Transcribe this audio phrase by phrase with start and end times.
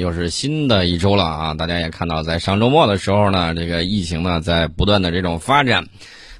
[0.00, 1.54] 又是新的一周了啊！
[1.54, 5.86] 大家也看到，在上周末的时候呢，这个疫情呢在不断的这种发展。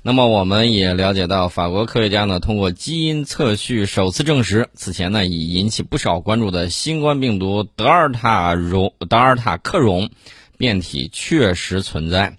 [0.03, 10.09] 那么我们也了解到，法国科学家呢通过基因测序首次证实，此前呢已引起不少关注的新冠病毒德尔塔戎德尔塔克戎
[10.57, 12.37] 变体确实存在。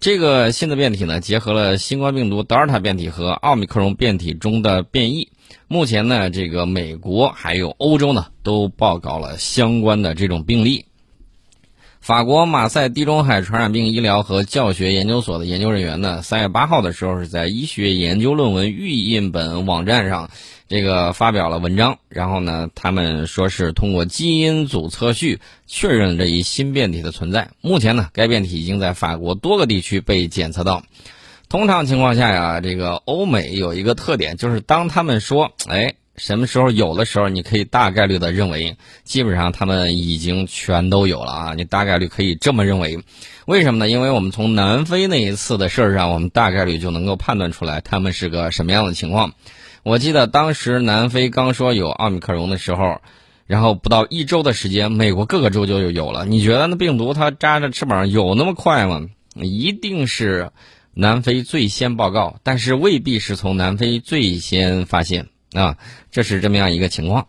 [0.00, 5.30] 这个新的变体呢，结合了新冠病毒德尔塔变体和奥密克戎变体中的变异。
[5.68, 10.84] 目前呢，这个美国还有欧洲呢，都报告了相关的这种病例。
[12.00, 20.30] 法国马赛地中海传染病医疗和教学研究所的研究人员呢，三月八号的时候是在医学研究论文预印本网站上，
[20.68, 21.98] 这个发表了文章。
[22.08, 27.50] 然后呢，他们说是通过基因组测序确认这一新变体的存在。
[27.60, 30.84] 目前呢，该变体已经在法国多个地区被检测到。
[31.48, 35.94] 通常情况下呀，这个欧美有一个特点，就是当他们说，哎。
[36.18, 41.54] 什么时候有的时候，你可以大概率的认为，基本上他们已经全都有了啊！
[41.54, 43.00] 你大概率可以这么认为，
[43.44, 43.90] 为什么呢？
[43.90, 49.34] 因为我们从南非那一次的事儿上，我们大概率就能够判断出来他们是个什么样的情况。
[49.82, 53.02] 我记得当时南非刚说有奥密克戎的时候，
[53.46, 56.24] 然后不到一周的时间，美国各个州就有了。
[56.24, 59.02] 你觉得那病毒它扎着翅膀有那么快吗？
[59.34, 60.50] 一定是
[60.98, 65.28] 南非最先报告，但是未必是从南非最先发现。
[65.52, 65.76] 啊，
[66.10, 67.28] 这是这么样一个情况。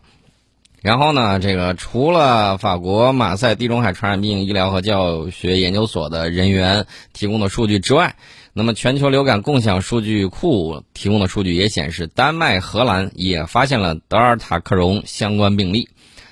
[0.80, 8.16] 然后呢，这个除了法国马赛地中海传染病医疗和教学研究所的人员提供的数据之外，
[8.54, 15.90] 那么全球流感共享数据库提供的数据也显示，丹麦、荷兰也发现了德尔塔克戎相关病例。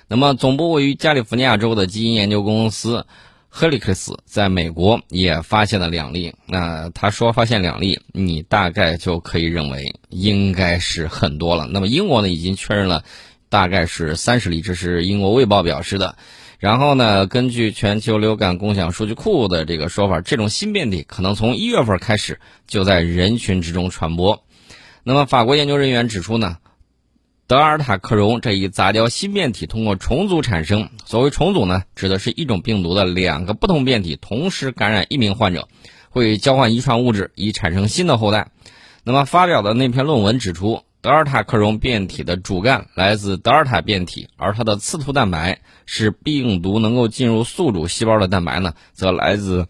[0.08, 3.04] 那么，总部位于加利福尼亚州的基因研究公司。
[3.58, 11.66] 赫利克斯在美国也发现了两例，那他说发现两例，你大概就可以认为应该是很多了。
[11.66, 13.02] 那么英国呢已经确认了，
[13.48, 16.18] 大概是三十例，这是英国卫报表示的。
[16.58, 24.44] 然后呢，根据全球流感共享数据库的这个说法，这种新变体可能从一月份开始就在人群之中传播。
[25.02, 26.58] 那么法国研究人员指出呢？
[27.48, 30.90] 德尔塔克戎这一杂交新变体通过重组产生。
[31.04, 35.68] 所谓重组呢，指的是一种病毒的两个不同变体同时感染一名患者，
[36.10, 38.50] 会交换遗传物质以产生新的后代。
[39.04, 49.68] 那么发表的那篇论文指出，德尔塔克戎变体的主干来自德尔塔变体，而它的刺突蛋白是病毒能够进入宿主细胞的蛋白呢，则来自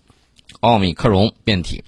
[0.60, 1.84] 奥密克戎变体。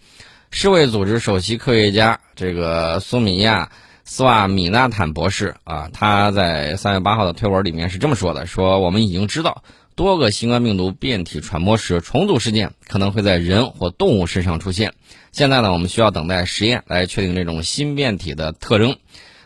[0.50, 3.70] 世卫组织首席科学家这个苏米亚。
[4.10, 9.62] 斯瓦米纳坦博士啊，他在三月八号的推文里面是这么说的：说我们已经知道，
[9.96, 14.94] 多个新冠病毒变体传播时重组事件可能会在人或动物身上出现。
[15.30, 18.96] 现在呢，我们需要等待实验来确定这种新变体的特征。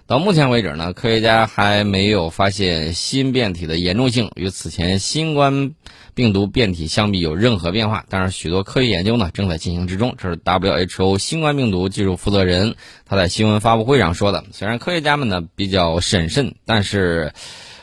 [0.06, 5.74] 到目前为止呢，科学家还没有发现新变体的严重性与此前新冠。
[6.14, 8.04] 病毒变体相比有任何变化？
[8.10, 10.14] 但是许多科学研究呢正在进行之中。
[10.18, 12.74] 这是 WHO 新冠病毒技术负责人
[13.06, 14.44] 他在新闻发布会上说的。
[14.52, 17.32] 虽然科学家们呢比较审慎，但是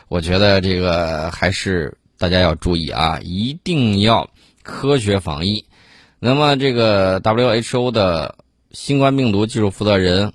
[0.10, 4.30] 我觉得这个还是大家要注意啊，一定要
[4.62, 5.66] 科学防疫。
[6.20, 8.36] 那么这个 WHO 的
[8.72, 10.34] 新冠病毒技术负责人。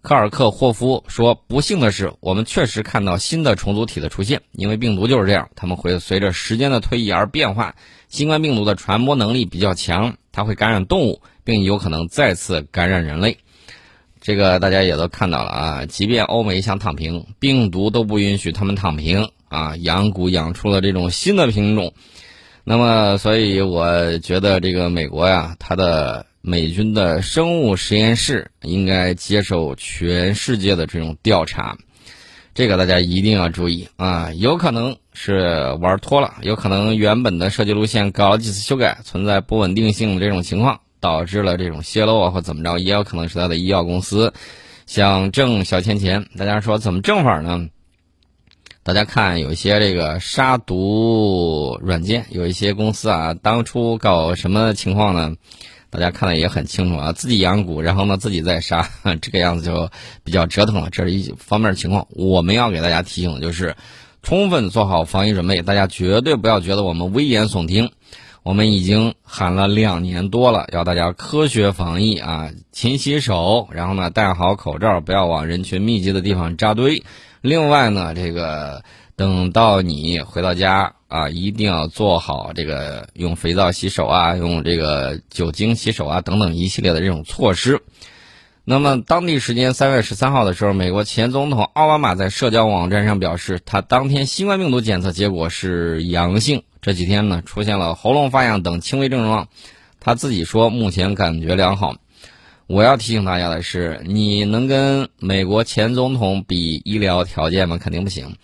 [0.00, 4.42] 科尔克霍夫说：“不幸的是，我们确实看到新的重组体的出现。
[4.52, 7.74] 因为病毒就是这样，他们会随着时间的推移而变化。
[8.08, 13.38] 新冠病毒的传播能力比较强，它会感染动物，并有可能再次感染人类。
[14.20, 15.86] 这个大家也都看到了啊！
[15.86, 19.76] 即便欧美想躺平，病毒都不允许他们躺平啊！
[19.76, 21.92] 养蛊养出了这种新的品种。
[22.64, 31.76] 那么，所以我觉得这个美国呀，它的。”美军的生物实验室应该接受全世界的这种调查，
[32.54, 34.32] 这个大家一定要注意啊！
[34.34, 44.32] 有可能是玩脱了，有可能原本的设计路线搞了几次修改，存在不稳定性的这种情况，导致了这种泄漏啊或怎么着，也有可能是他的医药公司
[44.86, 46.26] 想挣小钱钱。
[46.36, 47.68] 大家说怎么挣法呢？
[48.84, 55.34] 大家看，有一些这个杀毒软件，有一些公司啊，当初搞什么情况呢？
[55.90, 58.88] 大家看的也很清楚啊，自己养蛊，然后呢自己再杀，
[59.22, 59.88] 这个样子就
[60.22, 60.90] 比较折腾了。
[60.90, 62.06] 这是一方面情况。
[62.10, 63.74] 我们要给大家提醒的就是，
[64.22, 65.62] 充分做好防疫准备。
[65.62, 67.90] 大家绝对不要觉得我们危言耸听，
[68.42, 77.02] 我们已经喊了两年多了，要大家科学防疫啊，勤洗手，然后呢戴好口罩，不要往人群密集的地方扎堆。
[77.40, 78.82] 另外呢，这个
[79.16, 80.96] 等到你回到家。
[81.08, 87.80] 啊，一定要做好这个用肥皂洗手啊，用这个酒精洗手啊，等等一系列的这种措施。
[88.64, 99.48] 那么，当地时间三月十三号的时候，美国前总统奥巴马在社交网站上表示，他当天新冠病毒检测结果是阳性，这几天呢出现了喉咙发痒等轻微症状，
[100.00, 101.96] 他自己说目前感觉良好。
[102.66, 107.78] 我要提醒大家的是，你能跟美国前总统比医疗条件吗？
[107.78, 108.36] 肯定不行。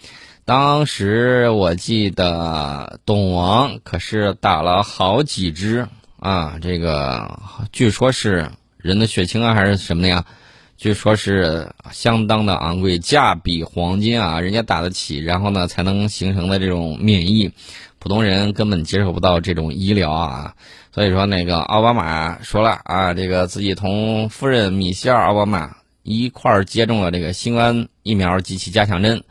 [0.46, 5.88] 当时我记得董王可是打了好几支
[6.20, 7.41] 啊，这个
[7.73, 10.26] 据说是人的血清啊还是什么的呀？
[10.76, 17.50] 据说是相当的昂贵，价比黄金啊，人家打得起，然后呢才能形成的这种免疫，
[17.99, 20.55] 普通人根本接受不到这种医疗啊。
[20.93, 29.25] 所以说那个奥巴马说了啊，这个自己同夫人米歇尔奥巴马一块儿接种了这个新冠疫苗及其加强针。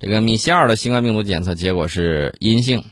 [0.00, 2.84] 这个米歇尔的新冠病毒检测结果是阴性，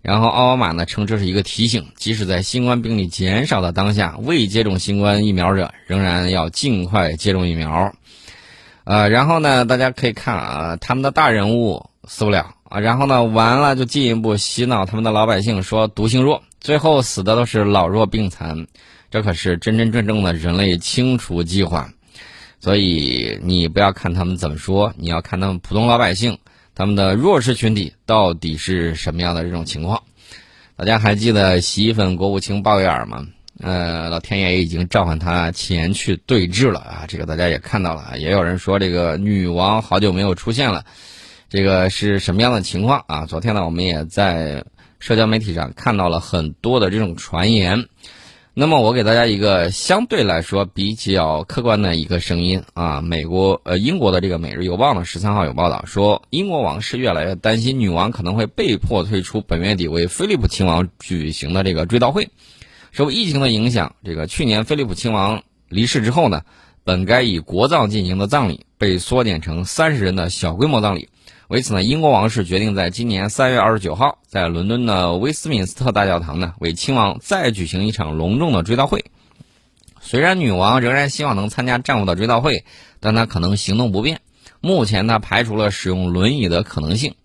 [0.00, 7.94] 然后奥巴马呢称这是一个提醒，即使在新冠病例减少的当下，未接种新冠疫苗者仍然要尽快接种疫苗。
[8.84, 18.66] 呃，然后呢，大家可以看啊，他们的大人物死不了啊，然后呢，完了就进一步洗脑他们的老百姓说毒性弱，最后死的都是老弱病残，
[19.10, 21.90] 这可是真真正正的人类清除计划。
[22.62, 26.38] 所以你不要看他们怎么说，你要看他们普通老百姓，
[26.76, 30.04] 他们的弱势群体到底是什么样的这种情况。
[30.76, 33.26] 大家还记得洗衣粉国务卿鲍威尔吗？
[33.60, 37.04] 呃，老天爷已经召唤他前去对峙了啊！
[37.08, 40.84] 这个大家也看到了，也有人说这个女王好久没有出现了，
[41.50, 43.26] 这个是什么样的情况啊？
[43.26, 44.64] 昨天呢，我们也在
[45.00, 47.88] 社交媒体上看到了很多的这种传言。
[48.54, 62.28] 那么我给大家一个相对来说比较客观的一个声音啊，美国呃英国的这个《每日邮报》呢十三号有报道说，英国王室越来越担心女王可能会被迫退出本月底为菲利普亲王举行的这个追悼会。
[62.90, 66.42] 受疫情的影响，这个去年菲利普亲王离世之后呢，
[66.84, 71.08] 本该以国葬进行的葬礼被缩减成三十人的小规模葬礼。
[71.52, 79.04] 为此呢，英国王室决定在今年三月二十九号，在伦敦的威斯敏斯特大教堂呢，为亲王再举行一场隆重的追悼会。
[80.00, 82.64] 虽然女王仍然希望能参加丈夫的追悼会，
[83.00, 84.22] 但她可能行动不便。
[84.62, 87.16] 目前她排除了使用轮椅的可能性，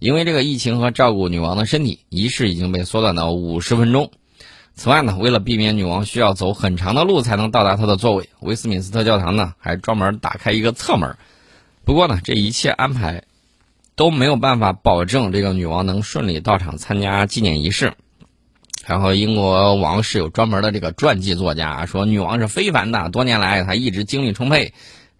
[0.00, 4.10] 因为这个疫情和照顾女王的身体，仪式已经被缩短到五十分钟。
[4.74, 11.16] 此外呢，为了避免女王需要走很长的路才能到达她的座位，威斯敏斯特教堂呢还专门打开一个侧门。
[11.84, 13.22] 不过呢，这一切安排。
[13.98, 17.94] 都没有办法保证这个女王能顺利到场参加纪念仪式。
[18.86, 24.72] 然后，英国王室有专门的这个传记作家说，女王是非凡的，多年来她一直精力充沛。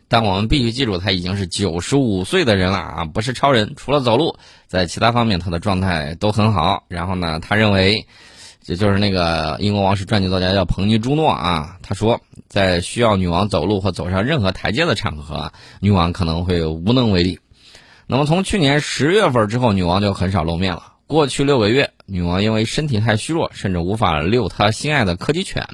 [0.07, 3.75] 但我们必须记住，她已经是九十五岁的人了啊，不是超人。
[3.77, 4.39] 除了走路，
[4.69, 6.85] 在其他方面她的状态都很好。
[6.87, 8.07] 然后呢，他认为，
[8.63, 17.41] 这就是那个英国王室传记作家叫彭尼朱诺啊，他说，在需要女王走路或走上任何台阶的场合，女王可能会无能为力。
[18.11, 20.95] 那么从去年十月份之后，女王就很少露面了。
[21.07, 25.67] 过去六个月，女王因为身体太虚弱，甚至无法遛她心爱的柯基犬。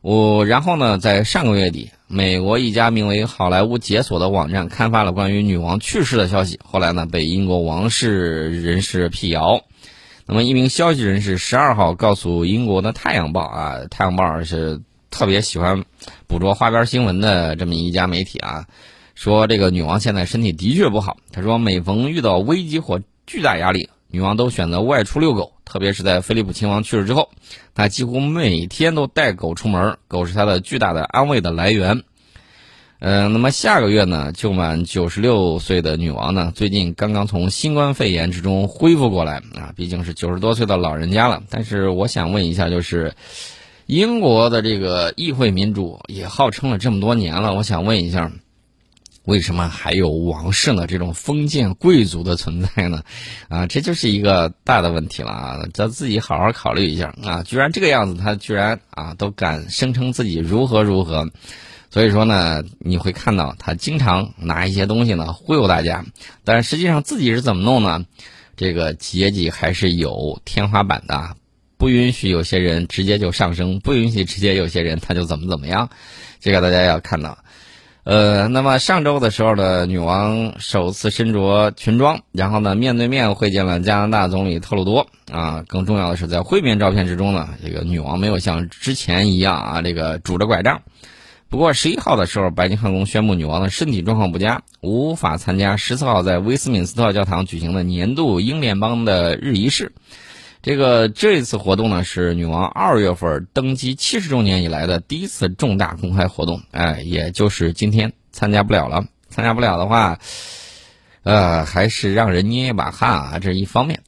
[0.00, 6.58] 我然后呢，在上个月底，美国一家名为“好莱坞解锁”的网站刊发了关于女王去世的消息。
[6.64, 9.60] 后来呢，被英国王室人士辟谣。
[10.24, 15.84] 那么一名消息人士十二号告诉英国的《太阳报》啊，《太阳报》是特别喜欢
[16.26, 18.64] 捕捉花边新闻的这么一家媒体啊。
[19.22, 21.16] 说这个女王现在身体的确不好。
[21.30, 27.30] 他说，每逢遇到危机或巨大压力，女王都选择外出遛狗，特别是在菲利普亲王去世之后，
[27.72, 32.02] 她几乎每天都带狗出门，狗是她的巨大的安慰的来源。
[32.98, 41.44] 嗯，那么下个月呢，就满九十六岁的女王呢，最近刚刚从新冠肺炎之中恢复过来啊，毕竟是九十多岁的老人家了。
[41.48, 43.14] 但是我想问一下，就是
[43.86, 48.32] 英国的这个议会民主也号称了这么多年了，我想问一下。
[49.24, 50.86] 为什么还有王室呢？
[50.86, 53.04] 这种封建贵族的存在呢？
[53.48, 55.60] 啊，这就是一个大的问题了啊！
[55.72, 57.40] 咱自己好好考虑一下啊！
[57.44, 61.30] 居然这个样子，他居然啊都敢声称自己如何如何，
[61.88, 66.04] 所以说呢，你会看到他经常拿一些东西呢忽悠大家，
[66.42, 68.04] 但实际上自己是怎么弄呢？
[68.56, 71.36] 这个阶级还是有天花板的，
[71.76, 75.88] 不允许有些人直接就上升，不允许直接有些人他就怎么怎么样，
[76.40, 77.38] 这个大家要看到。
[78.04, 85.62] 呃，那么上周的时候呢，女王首次身着裙装，然后呢，面对面会见了加拿大总理特鲁多啊。
[85.68, 90.82] 更重要的是，在会面照片之中呢，这个女王没有像之前一样啊，这个拄着拐杖。
[91.48, 99.92] 不过十一号的时候，白金汉宫宣布女王的身体状况不佳，无法参加十四号在威斯敏斯特教堂举行的年度英联邦的日仪式。
[100.62, 109.04] 这个这次活动呢，是女王二月份登基七十周年以来的第一次重大公开活动，哎，也就是今天参加不了了。
[109.28, 110.20] 参加不了的话，
[111.24, 114.02] 呃，还是让人捏一把汗啊，这是一方面。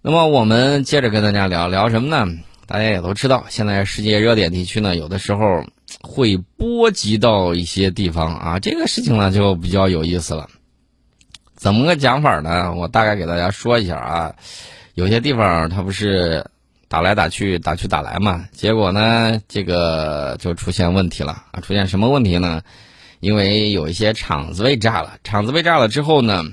[0.00, 2.32] 那么我们接着跟大家聊聊什么呢？
[2.66, 5.66] 大家也都知道，现在世界热点地区呢，有的时候
[6.00, 10.48] 会波及到一些地方啊，这个事情呢就比较有意思了。
[11.54, 12.72] 怎么个讲法呢？
[12.74, 14.36] 我大概给大家说一下啊。
[14.96, 16.42] 有些地方它不是
[16.88, 21.60] 打来打去、打去打来嘛，结果呢，这个就出现问题了啊！
[21.60, 22.62] 出现什么问题呢？
[23.20, 26.44] 因为有一些厂子被炸了，厂子被炸了之后呢，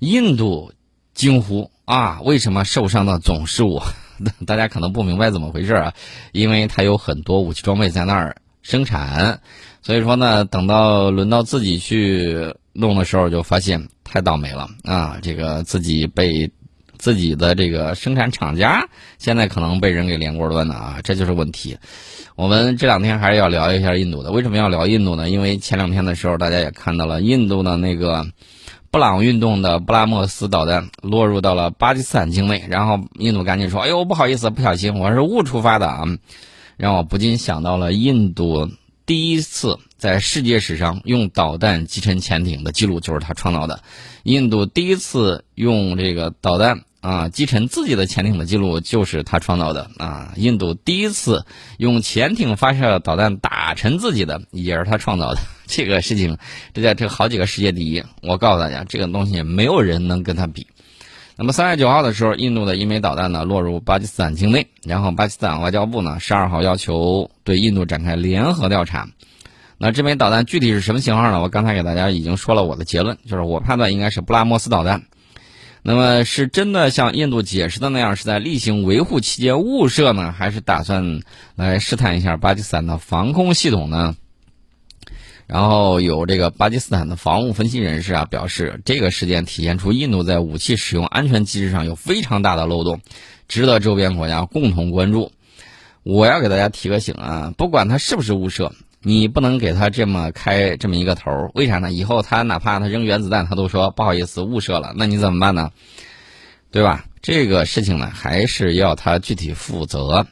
[0.00, 0.72] 印度
[1.14, 3.80] 惊呼啊，为什么受伤的总是我？
[4.48, 5.94] 大家可能不明白怎么回事啊，
[6.32, 9.40] 因为他有很多武器装备在那儿生产，
[9.80, 15.18] 所以说呢，等到轮到自己去弄的时候，就发现太倒霉了啊！
[15.22, 16.50] 这个自己被。
[17.00, 21.78] 自己的这个生产厂家现在可能被人给连锅端的啊，这就是问题。
[22.36, 24.30] 我们这两天还是要聊一下印度的。
[24.30, 25.30] 为什么要聊印度呢？
[25.30, 28.26] 因为前两天的时候，大家也看到了印度的那个
[28.90, 36.04] 布朗运动的布拉莫斯导弹落入到了巴基斯坦境内，然后印度赶紧说：“哎呦，不好意思，不小心，我是误触发的啊。”
[36.76, 38.70] 让我不禁想到了印度
[39.06, 43.82] 第一次在世界史上用导弹击沉潜艇的记录，就是他创造的。
[44.22, 46.82] 印度第一次用这个导弹。
[47.00, 50.34] 啊，击沉自己的潜艇的记录就是他创造的啊！
[50.36, 51.46] 印度第一次
[51.78, 55.40] 用潜艇发射导弹打沉自己的，也是他创造的。
[55.66, 56.36] 这个事情，
[56.74, 58.02] 这叫这好几个世界第一。
[58.22, 60.66] 我告诉大家，这个东西没有人能跟他比。
[61.36, 69.08] 那么三月九号的时候，印度的一枚导弹呢落入巴基斯坦境内，然后巴基斯坦外交部呢十二号要求对印度展开联合调查。
[69.78, 71.40] 那这枚导弹具体是什么型号呢？
[71.40, 75.04] 我刚才给大家已经说了我的结论，就是我判断应该是布拉莫斯导弹。
[75.82, 81.20] 那么是真的像印度解释的那样，是在例行维护期间误射呢，还是打算
[81.56, 84.14] 来试探一下巴基斯坦的防空系统呢？
[85.46, 93.00] 然后有这个巴基斯坦的防务分析人士啊表示，这个事件体现出印度在武器使用安全机制上有非常大的漏洞，
[93.48, 95.32] 值得周边国家共同关注。
[96.02, 98.72] 我要给大家提个醒啊，不管它是不是误射。
[99.02, 101.90] 你不能给他这么开这么一个头，为啥呢？
[101.90, 105.70] 以后他哪怕他扔原子弹，他都说不好意思误射了，那你怎么办呢？
[106.70, 107.06] 对吧？
[107.22, 110.26] 这个事情呢，还是要他具体负责。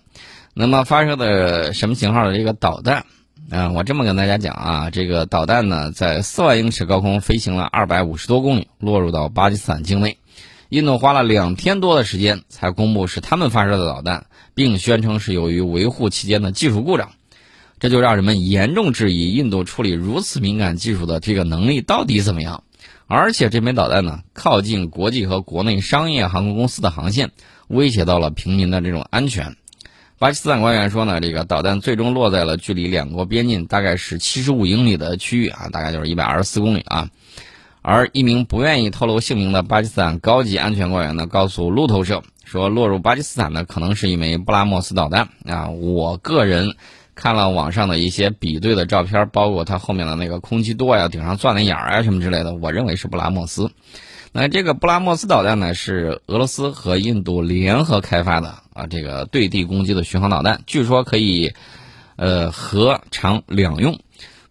[0.55, 3.07] 那么发射的什么型号的这个导弹？
[3.51, 10.19] 嗯，我这么跟大家讲啊，这个导弹呢，在四万英尺高空飞行了二百五十多公里，落入到巴基斯坦境内。
[10.69, 17.13] 印度花了两天多的时间才公布是他们发射的导弹，并宣称是由于维护期间的技术故障。
[17.81, 22.65] 这就让人们严重质疑印度处理如此敏感技术的这个能力到底怎么样？
[23.07, 27.31] 而且这枚导弹呢，靠近国际和国内商业航空公司的航线，
[27.67, 29.57] 威胁到了平民的这种安全。
[30.19, 37.09] 巴基斯坦官员说呢，这个导弹最终落在了距离两国边境大概是七十五英里的区域啊，大概就是一百二十四公里啊。
[37.81, 45.69] 而一名不愿意透露姓名的巴基斯坦高级安全官员呢，告诉路透社说，落入巴基斯坦的可能是一枚布拉莫斯导弹啊。
[45.71, 46.75] 我个人。
[47.21, 53.73] 看了网上的一些比对的照片，包括它后面的那个空气舵呀、顶上钻的眼儿啊什么之类的，我认为是布拉莫斯。
[54.31, 61.55] 那这个布拉莫斯导弹呢，是俄罗斯和印度联合开发的啊，这个对地攻击的巡航导弹，据说可以
[62.15, 63.99] 呃核常两用。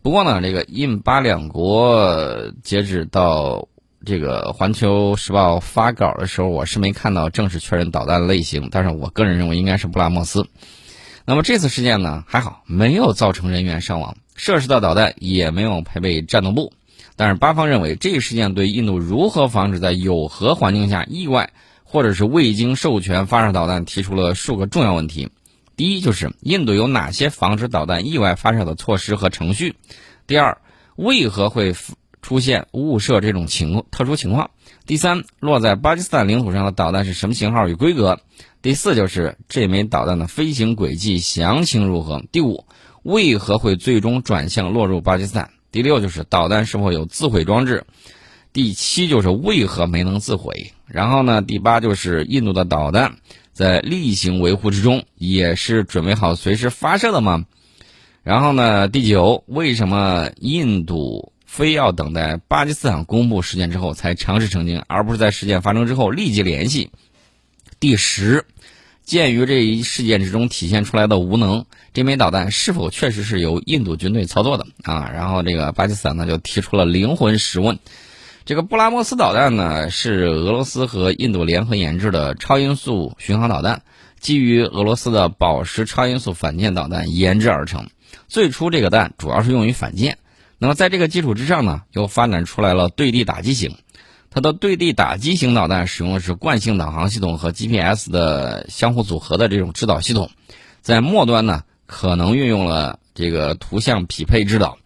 [0.01, 3.69] 不过呢，这个印巴两国截止到
[4.05, 10.45] 这个环球时报发稿的时候，我是没看到正式确认导弹类型，但是我个人认为应该是布拉莫斯。
[11.29, 16.71] 那么这次事件呢，还好没有造成人员伤亡，涉事的导弹也没有配备战斗部。
[17.17, 21.51] 但是巴方认为，这一事件对印度如何防止在有核环境下意外
[21.83, 25.29] 或者是未经授权发射导弹提出了数个重要问题。
[25.75, 29.75] 第一，就是印度有哪些防止导弹意外发射的措施和程序？
[30.27, 30.59] 第二，
[30.95, 31.75] 为何会
[32.21, 34.51] 出现误射这种情特殊情况？
[34.87, 38.21] 第三，落在巴基斯坦领土上的导弹是什么型号与规格？
[38.61, 42.23] 第四就是这枚导弹的飞行轨迹详情如何？
[42.31, 42.63] 第五，
[43.03, 45.49] 为何会最终转向落入巴基斯坦？
[45.73, 47.85] 第六就是导弹是否有自毁装置？
[48.53, 50.71] 第七就是为何没能自毁？
[50.85, 51.41] 然后呢？
[51.41, 53.17] 第八就是印度的导弹
[53.51, 57.45] 在例行维护之中也是准备好随时发射的吗？
[58.23, 58.87] 然后呢？
[58.87, 66.91] 第九，为什么印度非要等待巴基斯坦公布事件之后才尝试澄清，而不是在事件发生之后立即联系？
[67.79, 68.45] 第十，
[69.03, 75.09] 鉴于这一事件之中体现出来的无能，这枚导弹是否确实是由印度军队操作的啊？
[75.11, 77.79] 然后这个巴基斯坦呢就提出了灵魂十问。
[78.45, 83.81] 这个布拉莫斯导弹呢是俄罗斯和印度联合研制的超音速巡航导弹，
[84.19, 87.89] 基于俄罗斯的宝石超音速反舰导弹研制而成。
[88.27, 90.19] 最初这个弹主要是用于反舰，
[90.59, 93.75] 那么在这个基础之上呢，又发展出来了对地打击型。
[94.29, 100.29] 它的对地打击型导弹使用的是惯性导航系统和 GPS 的相互组合的这种制导系统，
[100.81, 104.77] 在末端呢可能运用了这个图像匹配制导。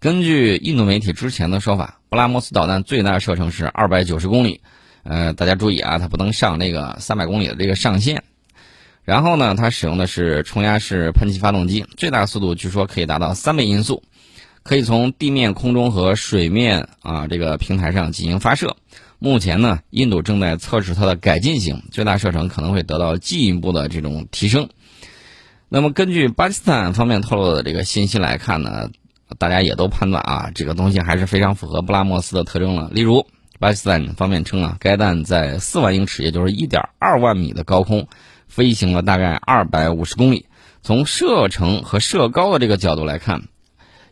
[0.00, 4.60] 根据印度媒体之前的说法，布拉莫斯导弹最大射程是二百九十公里。
[5.02, 8.22] 呃，大家注意啊，它不能上那个三百公里的这个上限。
[9.02, 14.02] 然后呢，它使用的是冲压式喷气发动机，最大速度据说可以达到三倍音速，
[14.62, 18.76] 可以从地面、空中和水面啊这个平台上进行发射。
[19.18, 24.68] 目前呢，印度正在测试它的改进型，最大射程可能会得到进一步的这种提升。
[25.68, 28.90] 那么，根据巴基斯坦方面透露的这个信息来看呢，
[29.38, 32.88] 大家也都判断啊，这个东西还是非常符合布拉莫斯的特征了。
[32.92, 33.26] 例如，
[33.58, 38.08] 巴基斯坦方面称啊，该弹在四万英尺，也就是一点二万米的高空。
[38.48, 40.46] 飞行了大概二百五十公里，
[40.82, 43.44] 从射程和射高的这个角度来看，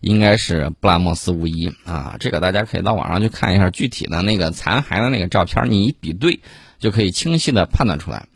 [0.00, 2.16] 应该是布拉莫斯无疑啊。
[2.20, 6.40] 这个大家可以到网上去看一下具体的那个残骸的那个照片，你一比对
[6.78, 8.26] 就可以清晰的判断出来。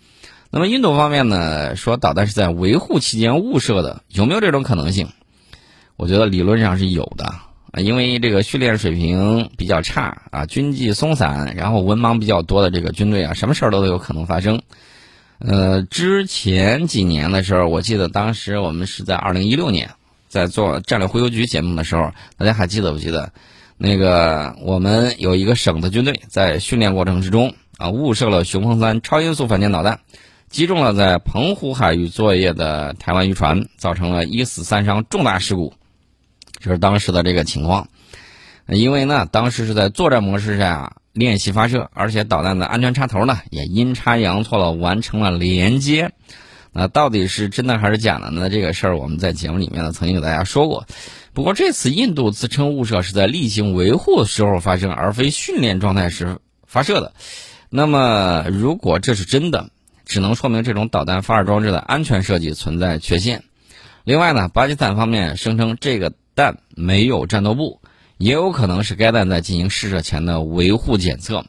[0.50, 5.08] 那么印度方面呢，说导弹是在维护期间误射的，有没有这种可能性？
[5.96, 14.60] 我觉得理论上是有的啊，因为这个训练水平比较差啊，军纪松散，然后文盲比较多的这个军队啊，什么事儿都有可能发生。
[15.38, 19.90] 呃，之前几年的时候，我记得当时我们是在二零一六年
[20.32, 23.34] 在做战略忽悠局节目的时候，大家还记得不记得？
[23.76, 30.00] 那个我们有一个省的军队在训练过程之中啊，误射了雄风三超音速反舰导弹，
[30.48, 35.74] 击中了在澎湖海域作业的台湾渔船，造成了一死三伤重大事故。
[36.60, 37.88] 这是当时的这个情况，
[38.66, 40.94] 因为呢，当时是在作战模式下。
[41.14, 46.10] 练习发射，而且导弹的安全插头呢也阴差阳错了完成了连接。
[46.72, 48.48] 那到底是真的还是假的呢？
[48.48, 50.86] 这个事儿我们在节目里面呢曾经给大家说过。
[51.32, 57.12] 不过这次印度自称误射是在例行维护时候发生，而非训练状态时发射的。
[57.68, 59.70] 那么如果这是真的，
[60.04, 63.44] 只能说明这种导弹发射装置的安全设计存在缺陷。
[64.04, 67.80] 另外呢，巴基斯坦方面声称这个弹没有战斗部。
[68.18, 71.44] 也有可能是该弹在进行试射前的维护检测，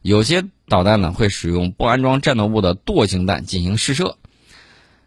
[0.00, 4.16] 有些导弹呢会使用不安装战斗部的惰性弹进行试射，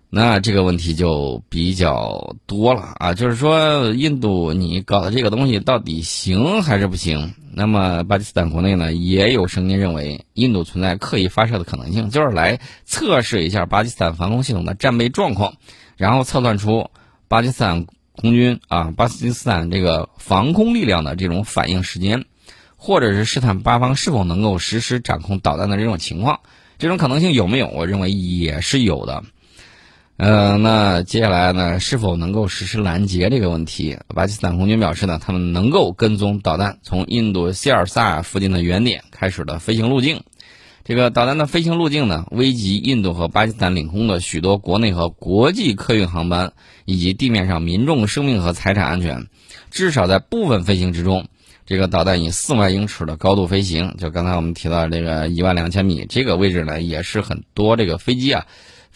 [0.09, 7.33] 那这个问题就比较多了啊，就是说印度你搞的这个东西到底行还是不行？
[7.53, 15.55] 那么巴基斯坦国内呢也有声音认为印度存在刻意发射的可能性，就是来测试一下巴基斯坦防空系统的战备状况，
[15.95, 16.89] 然后测算出
[17.27, 17.85] 巴基斯坦。
[18.19, 22.25] 空军啊，巴基斯坦这个防空力量的这种反应时间，
[22.75, 26.39] 或者是试探巴方是否能够实时掌控导弹的这种情况，
[26.79, 27.67] 这种可能性有没有？
[27.67, 29.23] 我认为也是有的。
[30.17, 33.99] 呃，那接下来呢，是否能够实施拦截这个问题？
[34.15, 40.23] 巴基斯坦空军表示呢，他们能够跟踪导弹从印度希尔萨附近的原点开始的飞行路径。
[40.83, 46.53] 这个导弹的飞行路径呢，危及印度和巴基斯坦领空的许多国内和国际客运航班，
[46.85, 49.27] 以及地面上民众生命和财产安全。
[49.69, 51.27] 至少在部分飞行之中，
[51.67, 58.47] 这个导弹以四万英尺的高度飞行，就刚才我们提到这个一万两千米这个位置呢，也是很多这个飞机啊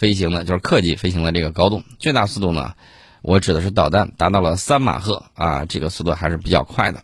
[0.02, 1.84] 飞行的，就是客机飞行的这个高度。
[2.00, 2.74] 最大速度呢，
[3.22, 7.04] 我指的是导弹达到了三马赫啊，这个速度还是比较快的。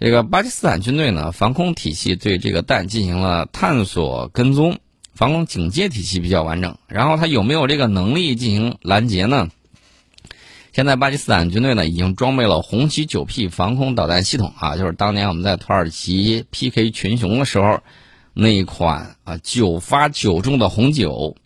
[0.00, 4.78] 这个巴基斯坦军队呢，防空体系对这个弹进行了探索跟踪，
[5.14, 6.78] 防空警戒体系比较完整。
[6.88, 9.50] 然后它有没有这个能力进行拦截呢？
[10.72, 17.80] 现在巴基斯坦军队呢，已经装备了红旗九 P 防空导弹系统啊，就是当年我们在土耳其 PK 群雄的时候
[18.32, 21.36] 那一款啊九发九中的红九。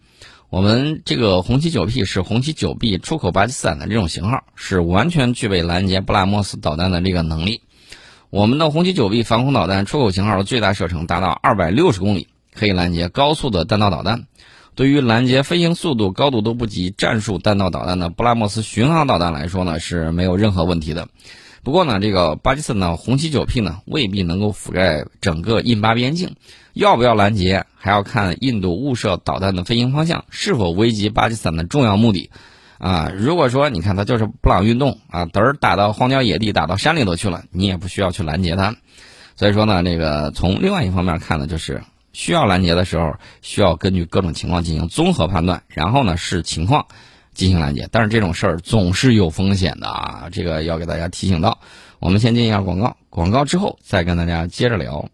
[0.50, 7.60] 我们这个红旗九 P 是红旗九 B 出口巴基斯坦的这种型号，是完全具备拦截布拉莫斯导弹的这个能力。
[8.30, 14.24] 我们的红旗九 B 防空导弹出口型号的最大射程达到二百六十公里，可以拦截高速的弹道导弹。
[14.74, 21.08] 对于拦截飞行速度、高度都不及战术弹道导弹的布拉莫斯巡航导弹来说呢，是没有任何问题的。
[21.62, 26.36] 不过呢，这个巴基斯坦的红旗九 P 呢，未必能够覆盖整个印巴边境。
[26.72, 32.30] 要不要拦截，还要看印度误射导弹的飞行方向是否危及巴基斯坦的重要目的。
[32.78, 38.76] 啊，如果说你看它就是布朗运动啊，嘚儿打到荒郊野地，打到山里头去了，你也不需要去拦截它。
[39.34, 46.86] 所以说呢，这个从另外一方面看呢，就是需要拦截的时候，需要根据各种情况进行综合判断，然后呢视情况
[47.38, 47.88] 进行拦截。
[47.92, 51.60] 但是这种事儿总是有风险的啊，这个要给大家提醒到。
[52.00, 55.08] 我们先进一下广告，广告之后再跟大家接着聊。